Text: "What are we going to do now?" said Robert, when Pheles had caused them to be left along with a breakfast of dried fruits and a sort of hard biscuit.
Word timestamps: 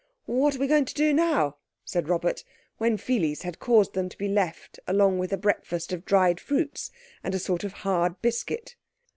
"What 0.25 0.55
are 0.55 0.57
we 0.59 0.65
going 0.65 0.85
to 0.85 0.95
do 0.95 1.13
now?" 1.13 1.57
said 1.85 2.09
Robert, 2.09 2.43
when 2.79 2.97
Pheles 2.97 3.43
had 3.43 3.59
caused 3.59 3.93
them 3.93 4.09
to 4.09 4.17
be 4.17 4.27
left 4.27 4.79
along 4.87 5.19
with 5.19 5.31
a 5.31 5.37
breakfast 5.37 5.93
of 5.93 6.05
dried 6.05 6.39
fruits 6.39 6.89
and 7.23 7.35
a 7.35 7.37
sort 7.37 7.63
of 7.63 7.73
hard 7.85 8.19
biscuit. 8.19 8.75